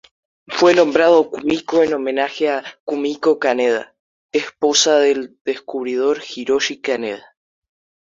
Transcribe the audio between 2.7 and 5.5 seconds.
"Kumiko Kaneda", esposa del